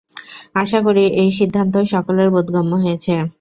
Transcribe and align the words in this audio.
আশা 0.55 0.79
করি 0.85 1.03
এই 1.21 1.29
সিদ্ধান্ত 1.39 1.73
সকলের 1.93 2.27
বোধগম্য 2.33 2.73
হয়েছে। 2.83 3.13